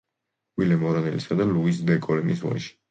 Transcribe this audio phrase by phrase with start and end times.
[0.61, 2.79] ვილემ ორანელისა და ლუიზ დე კოლინის ვაჟი.